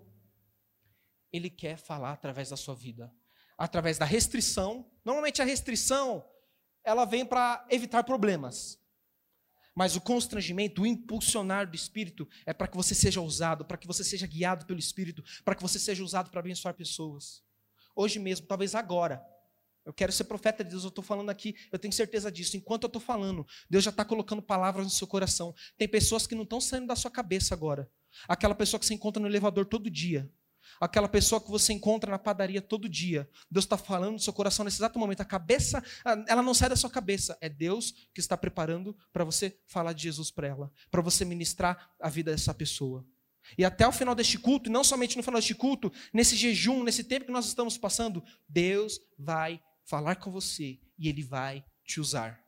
[1.32, 3.10] Ele quer falar através da sua vida
[3.56, 4.90] através da restrição.
[5.04, 6.24] Normalmente a restrição
[6.82, 8.78] ela vem para evitar problemas.
[9.74, 13.86] Mas o constrangimento, o impulsionar do Espírito é para que você seja usado, para que
[13.86, 17.42] você seja guiado pelo Espírito, para que você seja usado para abençoar pessoas.
[17.96, 19.24] Hoje mesmo, talvez agora.
[19.84, 22.56] Eu quero ser profeta de Deus, eu estou falando aqui, eu tenho certeza disso.
[22.56, 25.54] Enquanto eu estou falando, Deus já está colocando palavras no seu coração.
[25.76, 27.90] Tem pessoas que não estão saindo da sua cabeça agora.
[28.28, 30.32] Aquela pessoa que se encontra no elevador todo dia
[30.80, 33.28] aquela pessoa que você encontra na padaria todo dia.
[33.50, 35.20] Deus está falando no seu coração nesse exato momento.
[35.20, 35.82] A cabeça,
[36.28, 37.36] ela não sai da sua cabeça.
[37.40, 41.90] É Deus que está preparando para você falar de Jesus para ela, para você ministrar
[42.00, 43.06] a vida dessa pessoa.
[43.58, 46.82] E até o final deste culto, e não somente no final deste culto, nesse jejum,
[46.82, 52.00] nesse tempo que nós estamos passando, Deus vai falar com você e Ele vai te
[52.00, 52.42] usar.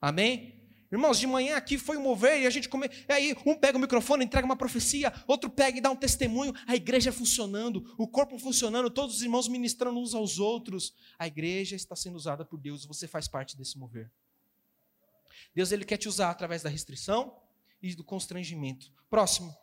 [0.00, 0.61] Amém?
[0.92, 2.86] Irmãos, de manhã aqui foi um mover e a gente come...
[3.08, 6.52] E aí um pega o microfone, entrega uma profecia, outro pega e dá um testemunho,
[6.66, 10.94] a igreja funcionando, o corpo funcionando, todos os irmãos ministrando uns aos outros.
[11.18, 14.12] A igreja está sendo usada por Deus, você faz parte desse mover.
[15.54, 17.40] Deus ele quer te usar através da restrição
[17.80, 18.92] e do constrangimento.
[19.08, 19.61] Próximo.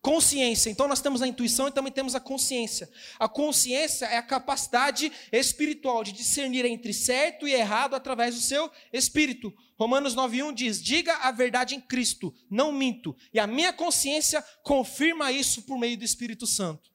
[0.00, 0.70] Consciência.
[0.70, 2.90] Então nós temos a intuição e também temos a consciência.
[3.18, 8.70] A consciência é a capacidade espiritual de discernir entre certo e errado através do seu
[8.92, 9.52] espírito.
[9.78, 13.16] Romanos 9:1 diz: "Diga a verdade em Cristo, não minto".
[13.32, 16.90] E a minha consciência confirma isso por meio do Espírito Santo.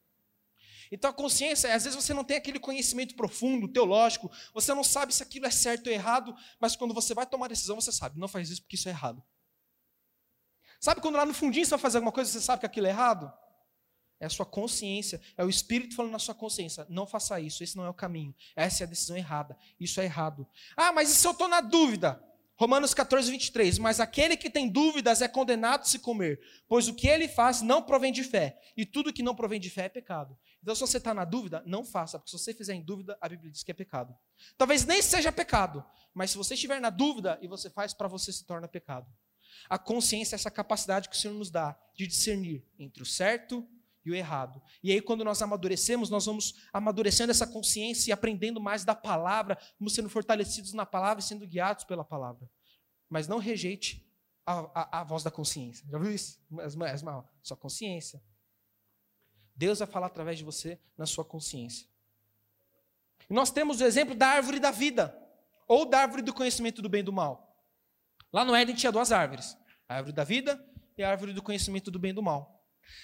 [0.92, 5.14] Então a consciência, às vezes você não tem aquele conhecimento profundo, teológico, você não sabe
[5.14, 8.28] se aquilo é certo ou errado, mas quando você vai tomar decisão, você sabe, não
[8.28, 9.22] faz isso porque isso é errado.
[10.80, 12.88] Sabe quando lá no fundinho você vai fazer alguma coisa e você sabe que aquilo
[12.88, 13.32] é errado?
[14.20, 17.78] É a sua consciência, é o Espírito falando na sua consciência: não faça isso, esse
[17.78, 20.48] não é o caminho, essa é a decisão errada, isso é errado.
[20.76, 22.24] Ah, mas e se eu estou na dúvida?
[22.60, 23.78] Romanos 14, 23.
[23.78, 27.62] Mas aquele que tem dúvidas é condenado a se comer, pois o que ele faz
[27.62, 30.36] não provém de fé, e tudo que não provém de fé é pecado.
[30.62, 33.30] Então, se você está na dúvida, não faça, porque se você fizer em dúvida, a
[33.30, 34.18] Bíblia diz que é pecado.
[34.58, 38.34] Talvez nem seja pecado, mas se você estiver na dúvida e você faz, para você
[38.34, 39.08] se torna pecado.
[39.70, 43.68] A consciência é essa capacidade que o Senhor nos dá de discernir entre o certo
[44.06, 44.62] e o errado.
[44.82, 49.58] E aí, quando nós amadurecemos, nós vamos amadurecendo essa consciência e aprendendo mais da palavra,
[49.80, 52.50] vamos sendo fortalecidos na palavra e sendo guiados pela palavra.
[53.10, 54.06] Mas não rejeite
[54.46, 55.86] a, a, a voz da consciência.
[55.90, 56.40] Já viu isso?
[56.66, 58.22] Esmael, sua consciência.
[59.56, 61.88] Deus vai falar através de você na sua consciência.
[63.30, 65.18] E nós temos o exemplo da árvore da vida,
[65.68, 67.47] ou da árvore do conhecimento do bem e do mal.
[68.32, 70.64] Lá no Éden tinha duas árvores: a árvore da vida
[70.98, 72.64] e a árvore do conhecimento do bem e do mal.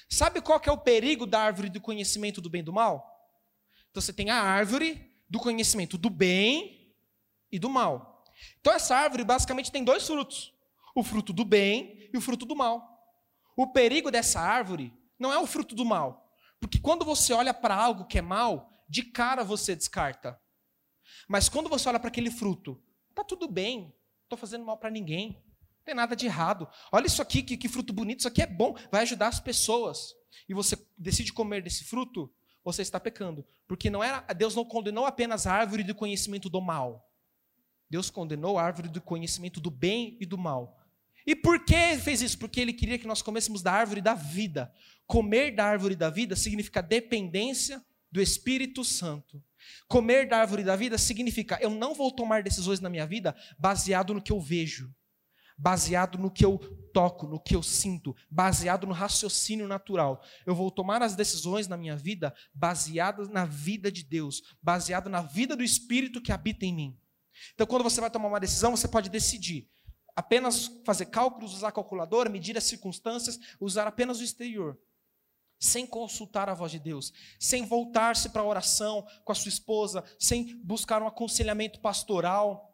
[0.09, 3.09] Sabe qual que é o perigo da árvore do conhecimento do bem e do mal?
[3.89, 6.93] Então você tem a árvore do conhecimento do bem
[7.51, 8.23] e do mal.
[8.59, 10.53] Então essa árvore basicamente tem dois frutos:
[10.95, 12.89] o fruto do bem e o fruto do mal.
[13.55, 17.75] O perigo dessa árvore não é o fruto do mal, porque quando você olha para
[17.75, 20.39] algo que é mal, de cara você descarta.
[21.27, 22.81] Mas quando você olha para aquele fruto,
[23.13, 23.93] tá tudo bem,
[24.33, 25.41] estou fazendo mal para ninguém.
[25.77, 26.67] Não tem nada de errado.
[26.91, 30.13] Olha isso aqui, que, que fruto bonito, isso aqui é bom, vai ajudar as pessoas.
[30.47, 32.31] E você decide comer desse fruto,
[32.63, 33.45] você está pecando.
[33.67, 37.09] Porque não era, Deus não condenou apenas a árvore do conhecimento do mal.
[37.89, 40.79] Deus condenou a árvore do conhecimento do bem e do mal.
[41.25, 42.37] E por que fez isso?
[42.37, 44.73] Porque ele queria que nós comêssemos da árvore da vida.
[45.05, 49.41] Comer da árvore da vida significa dependência do Espírito Santo.
[49.87, 54.13] Comer da árvore da vida significa eu não vou tomar decisões na minha vida baseado
[54.13, 54.93] no que eu vejo
[55.57, 56.57] baseado no que eu
[56.93, 60.23] toco, no que eu sinto, baseado no raciocínio natural.
[60.45, 65.21] Eu vou tomar as decisões na minha vida baseadas na vida de Deus, baseado na
[65.21, 66.99] vida do Espírito que habita em mim.
[67.53, 69.69] Então, quando você vai tomar uma decisão, você pode decidir
[70.15, 74.77] apenas fazer cálculos, usar calculadora, medir as circunstâncias, usar apenas o exterior,
[75.63, 80.03] sem consultar a voz de Deus, sem voltar-se para a oração com a sua esposa,
[80.19, 82.73] sem buscar um aconselhamento pastoral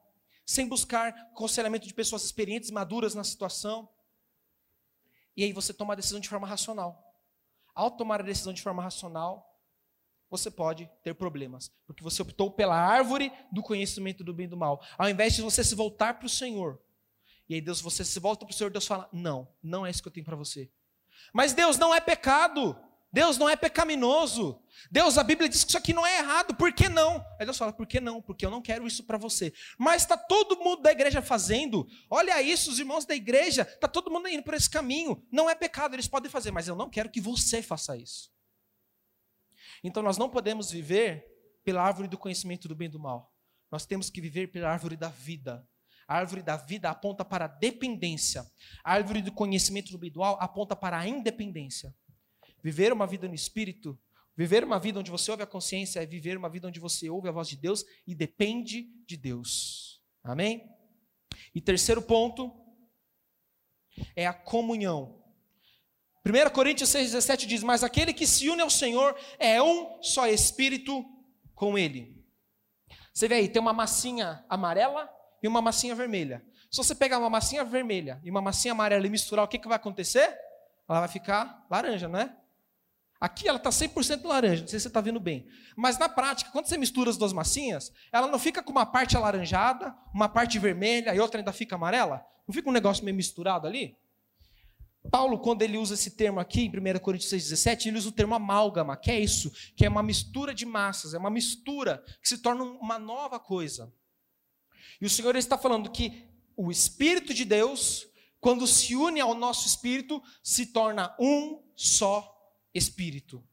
[0.49, 3.88] sem buscar aconselhamento de pessoas experientes, maduras na situação.
[5.38, 7.21] E aí você toma a decisão de forma racional.
[7.75, 9.62] Ao tomar a decisão de forma racional,
[10.28, 14.58] você pode ter problemas, porque você optou pela árvore do conhecimento do bem e do
[14.58, 16.82] mal, ao invés de você se voltar para o Senhor.
[17.47, 20.02] E aí Deus, você se volta para o Senhor, Deus fala: "Não, não é isso
[20.02, 20.71] que eu tenho para você".
[21.34, 22.76] Mas Deus não é pecado.
[23.12, 24.62] Deus não é pecaminoso.
[24.92, 26.56] Deus, a Bíblia diz que isso aqui não é errado.
[26.56, 27.26] Por que não?
[27.40, 28.22] Aí Deus fala, por que não?
[28.22, 29.52] Porque eu não quero isso para você.
[29.78, 31.88] Mas está todo mundo da igreja fazendo.
[32.10, 35.26] Olha isso, os irmãos da igreja, está todo mundo indo por esse caminho.
[35.32, 38.32] Não é pecado, eles podem fazer, mas eu não quero que você faça isso.
[39.84, 41.26] Então nós não podemos viver
[41.64, 43.34] pela árvore do conhecimento do bem e do mal.
[43.72, 45.68] Nós temos que viver pela árvore da vida.
[46.10, 48.43] A árvore da vida aponta para a dependência.
[48.84, 51.95] A árvore do conhecimento mal aponta para a independência.
[52.63, 53.95] Viver uma vida no espírito,
[54.36, 57.30] viver uma vida onde você ouve a consciência, é viver uma vida onde você ouve
[57.30, 60.02] a voz de Deus e depende de Deus.
[60.24, 60.67] Amém?
[61.54, 62.60] E terceiro ponto
[64.15, 65.24] é a comunhão.
[66.26, 71.06] 1 Coríntios 6,17 diz: Mas aquele que se une ao Senhor é um só espírito
[71.54, 72.19] com ele.
[73.13, 76.43] Você vê aí, tem uma massinha amarela e uma massinha vermelha.
[76.69, 79.67] Se você pegar uma massinha vermelha e uma massinha amarela e misturar, o que, que
[79.67, 80.38] vai acontecer?
[80.88, 82.36] Ela vai ficar laranja, não é?
[83.19, 85.45] Aqui ela está 100% laranja, não sei se você está vendo bem.
[85.75, 89.17] Mas na prática, quando você mistura as duas massinhas, ela não fica com uma parte
[89.17, 92.25] alaranjada, uma parte vermelha e outra ainda fica amarela?
[92.47, 93.97] Não fica um negócio meio misturado ali?
[95.12, 98.36] Paulo, quando ele usa esse termo aqui, em 1 Coríntios 6,17, ele usa o termo
[98.36, 102.38] amálgama, que é isso, que é uma mistura de massas, é uma mistura que se
[102.38, 103.91] torna uma nova coisa.
[105.02, 108.08] E o Senhor está falando que o Espírito de Deus,
[108.40, 112.36] quando se une ao nosso espírito, se torna um só
[112.74, 113.44] espírito.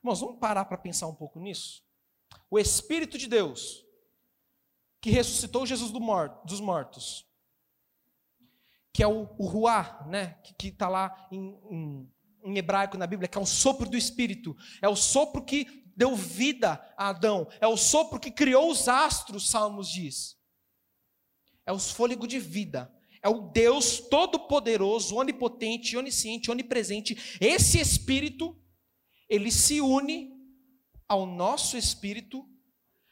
[0.00, 1.84] Irmãos, vamos parar para pensar um pouco nisso?
[2.50, 3.84] O Espírito de Deus,
[5.00, 6.00] que ressuscitou Jesus do
[6.44, 7.26] dos mortos,
[8.92, 10.40] que é o, o Ruá, né?
[10.58, 12.12] que está lá em, em,
[12.44, 16.14] em hebraico na Bíblia, que é o sopro do Espírito, é o sopro que deu
[16.14, 20.35] vida a Adão, é o sopro que criou os astros, Salmos diz.
[21.66, 27.36] É o fôlego de vida, é o Deus todo-poderoso, onipotente, onisciente, onipresente.
[27.40, 28.56] Esse espírito,
[29.28, 30.32] ele se une
[31.08, 32.48] ao nosso espírito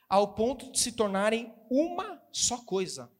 [0.08, 3.10] ao ponto de se tornarem uma só coisa.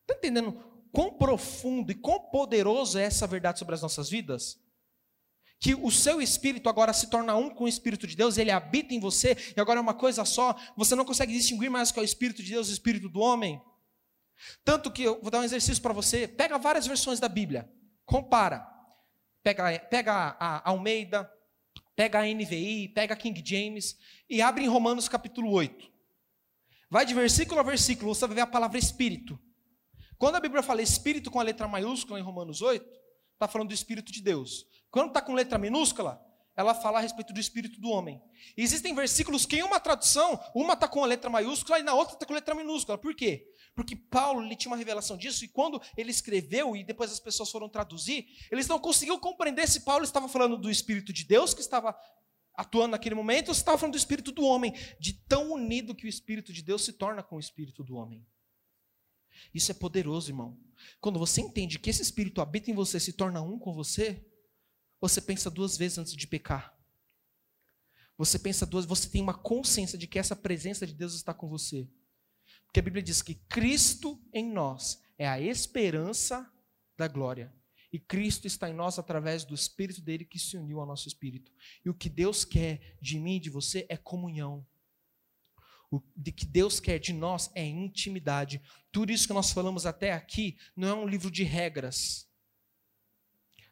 [0.00, 0.52] Está entendendo
[0.90, 4.58] quão profundo e quão poderoso é essa verdade sobre as nossas vidas?
[5.60, 8.94] que o seu espírito agora se torna um com o espírito de Deus, ele habita
[8.94, 11.98] em você e agora é uma coisa só, você não consegue distinguir mais o que
[11.98, 13.60] é o espírito de Deus e o espírito do homem.
[14.64, 17.70] Tanto que eu vou dar um exercício para você, pega várias versões da Bíblia,
[18.04, 18.66] compara.
[19.42, 21.30] Pega, pega a Almeida,
[21.94, 23.96] pega a NVI, pega a King James
[24.28, 25.90] e abre em Romanos capítulo 8.
[26.90, 29.38] Vai de versículo a versículo, você vai ver a palavra espírito.
[30.18, 32.84] Quando a Bíblia fala espírito com a letra maiúscula em Romanos 8,
[33.34, 34.66] está falando do espírito de Deus.
[34.90, 36.20] Quando está com letra minúscula,
[36.56, 38.20] ela fala a respeito do espírito do homem.
[38.56, 41.94] E existem versículos que em uma tradução, uma está com a letra maiúscula e na
[41.94, 42.98] outra está com a letra minúscula.
[42.98, 43.46] Por quê?
[43.78, 47.48] Porque Paulo ele tinha uma revelação disso e quando ele escreveu e depois as pessoas
[47.48, 51.60] foram traduzir, eles não conseguiam compreender se Paulo estava falando do espírito de Deus que
[51.60, 51.96] estava
[52.56, 56.06] atuando naquele momento ou se estava falando do espírito do homem, de tão unido que
[56.06, 58.26] o espírito de Deus se torna com o espírito do homem.
[59.54, 60.58] Isso é poderoso, irmão.
[61.00, 64.26] Quando você entende que esse espírito habita em você, se torna um com você,
[65.00, 66.76] você pensa duas vezes antes de pecar.
[68.16, 71.48] Você pensa duas, você tem uma consciência de que essa presença de Deus está com
[71.48, 71.88] você.
[72.68, 76.48] Porque a Bíblia diz que Cristo em nós é a esperança
[76.98, 77.52] da glória.
[77.90, 81.50] E Cristo está em nós através do Espírito dele que se uniu ao nosso espírito.
[81.82, 84.66] E o que Deus quer de mim e de você é comunhão.
[85.90, 88.60] O que Deus quer de nós é intimidade.
[88.92, 92.28] Tudo isso que nós falamos até aqui não é um livro de regras.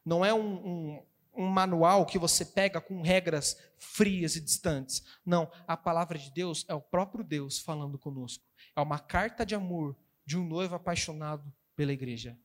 [0.02, 5.04] Não é um, um, um manual que você pega com regras frias e distantes.
[5.26, 8.42] Não, a palavra de Deus é o próprio Deus falando conosco.
[8.76, 12.38] É uma carta de amor de um noivo apaixonado pela igreja.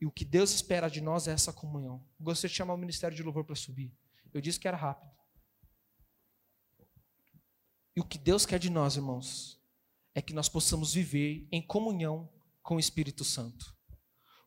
[0.00, 2.04] E o que Deus espera de nós é essa comunhão.
[2.20, 3.90] Gostaria de chamar o ministério de louvor para subir.
[4.32, 5.10] Eu disse que era rápido.
[7.96, 9.60] E o que Deus quer de nós, irmãos,
[10.14, 12.28] é que nós possamos viver em comunhão
[12.62, 13.74] com o Espírito Santo.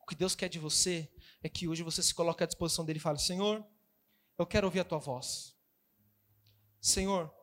[0.01, 1.09] O que Deus quer de você
[1.41, 3.65] é que hoje você se coloque à disposição dele e fale: Senhor,
[4.37, 5.55] eu quero ouvir a tua voz.
[6.81, 7.33] Senhor,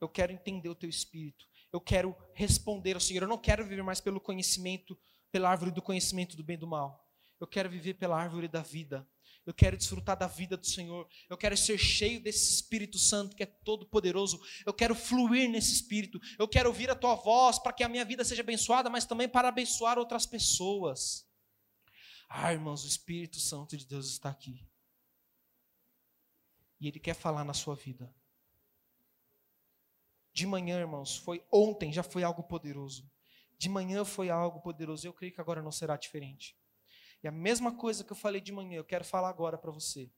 [0.00, 1.47] eu quero entender o teu espírito.
[1.72, 3.22] Eu quero responder ao Senhor.
[3.22, 4.98] Eu não quero viver mais pelo conhecimento,
[5.30, 7.06] pela árvore do conhecimento do bem e do mal.
[7.40, 9.06] Eu quero viver pela árvore da vida.
[9.44, 11.08] Eu quero desfrutar da vida do Senhor.
[11.28, 14.38] Eu quero ser cheio desse Espírito Santo que é todo poderoso.
[14.66, 16.20] Eu quero fluir nesse Espírito.
[16.38, 19.28] Eu quero ouvir a tua voz para que a minha vida seja abençoada, mas também
[19.28, 21.26] para abençoar outras pessoas.
[22.28, 24.68] Ah, irmãos, o Espírito Santo de Deus está aqui.
[26.78, 28.14] E Ele quer falar na sua vida.
[30.38, 33.10] De manhã, irmãos, foi ontem, já foi algo poderoso.
[33.58, 35.04] De manhã foi algo poderoso.
[35.04, 36.56] Eu creio que agora não será diferente.
[37.24, 40.08] E a mesma coisa que eu falei de manhã, eu quero falar agora para você.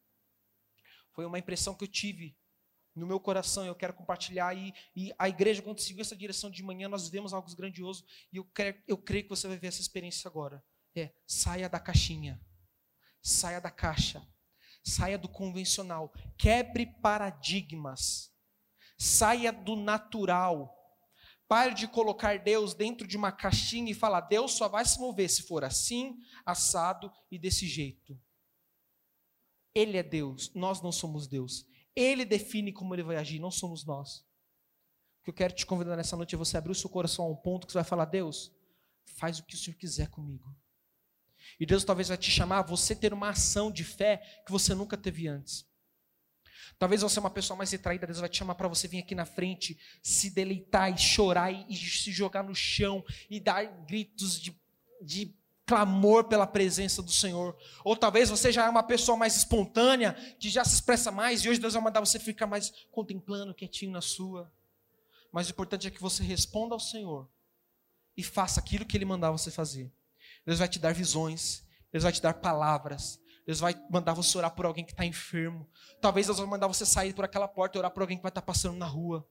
[1.12, 2.36] Foi uma impressão que eu tive
[2.94, 4.54] no meu coração, eu quero compartilhar.
[4.54, 8.04] E, e a igreja, quando seguiu essa direção de manhã, nós vivemos algo grandioso.
[8.30, 8.46] E eu,
[8.86, 10.62] eu creio que você vai ver essa experiência agora
[10.94, 12.38] é saia da caixinha,
[13.22, 14.22] saia da caixa,
[14.84, 18.29] saia do convencional, quebre paradigmas,
[19.00, 20.76] saia do natural.
[21.48, 25.28] Pare de colocar Deus dentro de uma caixinha e falar: Deus só vai se mover
[25.30, 28.20] se for assim, assado e desse jeito.
[29.74, 31.66] Ele é Deus, nós não somos Deus.
[31.96, 34.18] Ele define como ele vai agir, não somos nós.
[35.20, 37.28] O que eu quero te convidar nessa noite é você abrir o seu coração a
[37.28, 38.52] um ponto que você vai falar: Deus,
[39.16, 40.54] faz o que o Senhor quiser comigo.
[41.58, 44.74] E Deus talvez vai te chamar a você ter uma ação de fé que você
[44.74, 45.69] nunca teve antes.
[46.80, 49.14] Talvez você é uma pessoa mais retraída, Deus vai te chamar para você vir aqui
[49.14, 54.40] na frente, se deleitar e chorar e, e se jogar no chão e dar gritos
[54.40, 54.58] de,
[55.02, 57.54] de clamor pela presença do Senhor.
[57.84, 61.50] Ou talvez você já é uma pessoa mais espontânea, que já se expressa mais, e
[61.50, 64.50] hoje Deus vai mandar você ficar mais contemplando, quietinho na sua.
[65.30, 67.28] Mas o importante é que você responda ao Senhor
[68.16, 69.92] e faça aquilo que Ele mandar você fazer.
[70.46, 71.62] Deus vai te dar visões,
[71.92, 75.68] Deus vai te dar palavras, Deus vai mandar você orar por alguém que está enfermo.
[76.00, 78.30] Talvez Deus vai mandar você sair por aquela porta e orar por alguém que vai
[78.30, 79.26] estar tá passando na rua.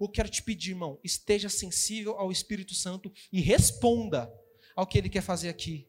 [0.00, 4.32] Eu quero te pedir, irmão, esteja sensível ao Espírito Santo e responda
[4.74, 5.88] ao que Ele quer fazer aqui,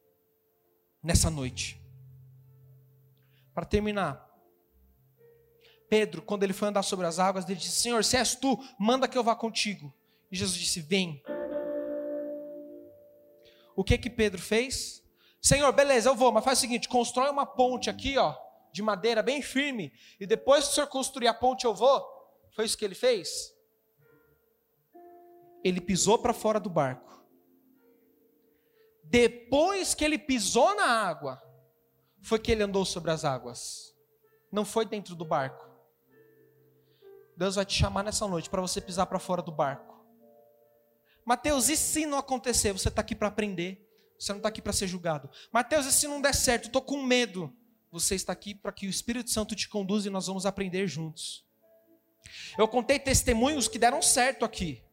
[1.01, 1.82] nessa noite.
[3.53, 4.29] Para terminar,
[5.89, 9.08] Pedro, quando ele foi andar sobre as águas, ele disse: Senhor, se és tu, manda
[9.08, 9.93] que eu vá contigo.
[10.32, 11.21] E Jesus disse: Vem
[13.75, 15.04] o que que Pedro fez?
[15.42, 18.35] Senhor, beleza, eu vou, mas faz o seguinte, constrói uma ponte aqui, ó,
[18.71, 22.06] de madeira bem firme, e depois que o senhor construir a ponte eu vou.
[22.52, 23.54] Foi isso que ele fez?
[25.63, 27.23] Ele pisou para fora do barco.
[29.04, 31.42] Depois que ele pisou na água,
[32.21, 33.96] foi que ele andou sobre as águas.
[34.52, 35.67] Não foi dentro do barco.
[37.35, 39.98] Deus vai te chamar nessa noite para você pisar para fora do barco.
[41.25, 42.73] Mateus, e se não acontecer?
[42.73, 43.88] Você está aqui para aprender.
[44.19, 45.29] Você não está aqui para ser julgado.
[45.51, 46.65] Mateus, se não der certo?
[46.65, 47.53] Estou com medo.
[47.91, 51.45] você está aqui para que o Espírito Santo te conduza e nós vamos aprender juntos.
[52.57, 54.83] Eu contei testemunhos que deram certo aqui.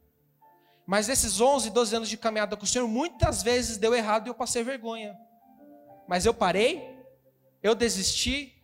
[0.87, 4.31] Mas esses 11, 12 anos de caminhada com o Senhor, muitas vezes deu errado e
[4.31, 5.19] eu passei vergonha.
[6.07, 6.97] Mas eu parei,
[7.61, 8.63] eu desisti,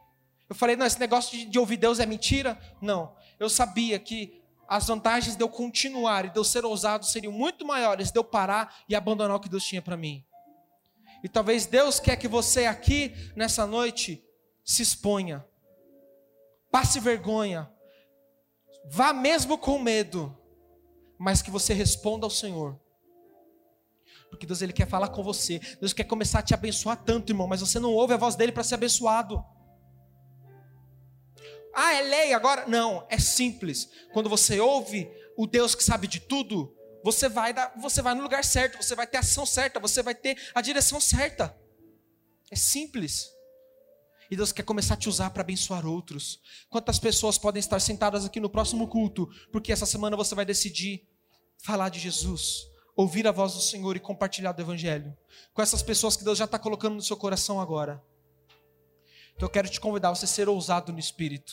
[0.49, 2.57] eu falei, não, esse negócio de, de ouvir Deus é mentira.
[2.81, 7.33] Não, eu sabia que as vantagens de eu continuar e de eu ser ousado seriam
[7.33, 10.25] muito maiores de eu parar e abandonar o que Deus tinha para mim.
[11.23, 14.25] E talvez Deus quer que você aqui, nessa noite,
[14.65, 15.45] se exponha,
[16.71, 17.71] passe vergonha,
[18.91, 20.37] vá mesmo com medo,
[21.19, 22.81] mas que você responda ao Senhor.
[24.29, 25.61] Porque Deus ele quer falar com você.
[25.79, 28.51] Deus quer começar a te abençoar tanto, irmão, mas você não ouve a voz dele
[28.51, 29.45] para ser abençoado.
[31.75, 32.67] Ah, é lei agora?
[32.67, 33.89] Não, é simples.
[34.13, 38.23] Quando você ouve o Deus que sabe de tudo, você vai dar, você vai no
[38.23, 41.57] lugar certo, você vai ter a ação certa, você vai ter a direção certa.
[42.51, 43.29] É simples.
[44.31, 46.41] E Deus quer começar a te usar para abençoar outros.
[46.71, 51.07] Quantas pessoas podem estar sentadas aqui no próximo culto, porque essa semana você vai decidir
[51.59, 52.63] falar de Jesus,
[52.97, 55.17] ouvir a voz do Senhor e compartilhar do Evangelho
[55.53, 58.03] com essas pessoas que Deus já está colocando no seu coração agora.
[59.35, 61.53] Então eu quero te convidar a você ser ousado no espírito.